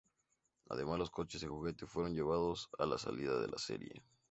[0.69, 4.01] Además, los coches de juguete fueron llevados a la salida de la serie.